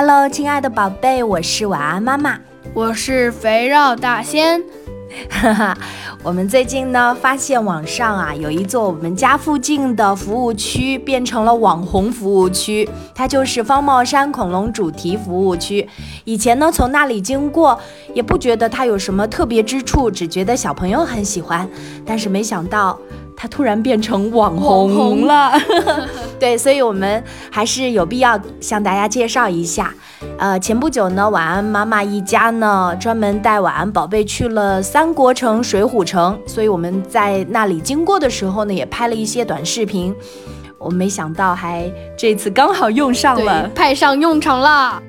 [0.00, 2.38] Hello，亲爱的宝贝，我是晚安妈妈，
[2.72, 4.62] 我是肥肉大仙。
[5.28, 5.78] 哈哈，
[6.22, 15.88] 我们最近呢发现网上啊有一座我们家附近的服务区变成了网红服务区，它就是方帽山恐龙主题服务区。
[16.24, 17.76] 以前呢从那里经过
[18.14, 21.68] 也不觉得它有什么特别之处，只觉得小朋友很喜欢，
[22.06, 22.96] 但是没想到。
[23.40, 25.52] 它突然变成网红了，
[26.38, 29.92] 对，所以我们还是有必要向大家介绍一下。
[30.38, 40.14] 呃，前不久呢，晚安妈妈一家呢专门带晚安宝贝去了三国城、水浒城，所以我们在那里经过的时候呢，也拍了一些短视频。
[40.78, 45.02] 我没想到，还这次刚好用上了，派上用场了。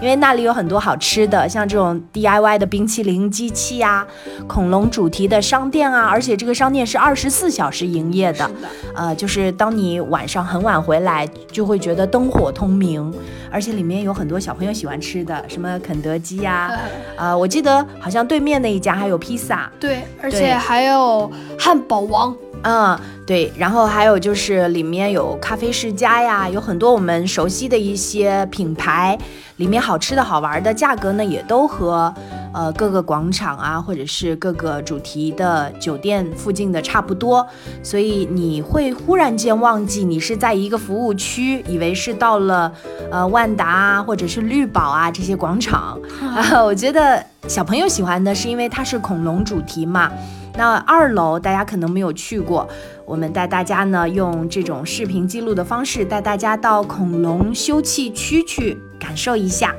[0.00, 4.06] 因为那里有很多好吃的，像这种 DIY 的冰淇淋机器啊，
[4.46, 8.50] 恐龙主题的商店啊，而且这个商店是二十四小时营业的。
[8.94, 13.12] 呃，就是当你晚上很晚回来，就会觉得灯火通明，
[13.50, 16.70] 而且里面有很多小朋友喜欢吃的，什么肯德基呀，
[17.16, 19.70] 呃，我记得好像对面那一家还有披萨。
[19.78, 22.34] 对，而且还有汉堡王。
[22.62, 29.18] 嗯，对，然后还有就是里面有咖啡世家呀，有很多我们熟悉的一些品牌，
[29.56, 32.12] 里面好吃的好玩的，价格呢也都和
[32.52, 37.46] 呃各个广场啊，或者是各个主题的酒店附近的差不多，
[37.82, 42.70] 所以你会忽然间忘记你是在一个服务区，以为是到了
[43.10, 45.98] 呃万达啊，或者是绿宝啊这些广场。
[46.20, 50.12] 啊， 我觉得小朋友喜欢的是因为它是恐龙主题嘛。
[50.56, 52.68] 那二楼大家可能没有去过，
[53.04, 59.74] 我们带大家呢用这种视频记录的方式带大家到恐龙休憩区去感受一下。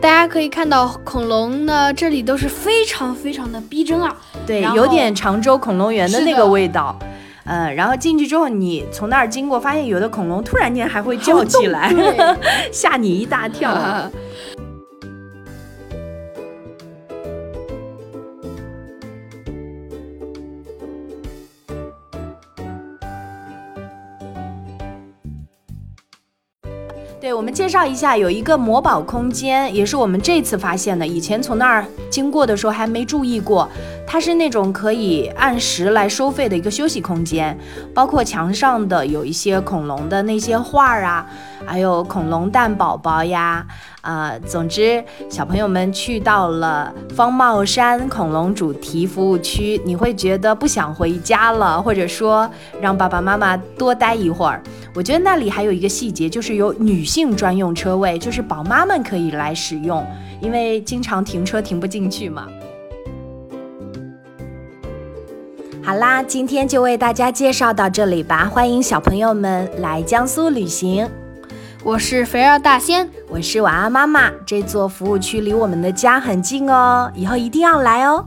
[0.00, 6.98] 大家可以看到恐龙呢，这里都是非常非常的逼真啊，对，有点常州恐龙园的那个味道。
[7.44, 11.92] 嗯，然后进去之后，你从那儿经过，发现有的恐龙突然间还会叫起来，
[12.72, 13.72] 吓你一大跳。
[27.22, 31.06] 对我们介绍一下，有一个魔宝空间，也是我们这次发现的。
[31.06, 33.68] 以前从那儿经过的时候还没注意过，
[34.04, 37.56] 它是那种可以按时来收费的一个休息空间，
[37.94, 41.24] 包括墙上的有一些恐龙的那些画儿啊，
[41.64, 43.64] 还有恐龙蛋宝宝呀。
[44.02, 54.60] 呃，总之，小朋友们去到了方帽山恐龙主题服务区，你会觉得不想回家了，或者说让爸爸妈妈多待一会儿。
[54.92, 60.04] 我觉得那里还有一个细节，就是有女性专用车位，就是宝妈们可以来使用，
[60.40, 62.48] 因为经常停车停不进去嘛。
[65.84, 71.08] 好啦，今天就为大家介绍到这里吧，欢迎小朋友们来江苏旅行。
[71.84, 74.30] 我是肥肉大仙，我是晚安妈妈。
[74.46, 78.24] 这座服务区离我们的家很近哦，以后一定要来哦。